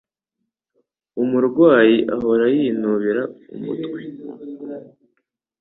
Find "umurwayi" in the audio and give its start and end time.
1.21-1.97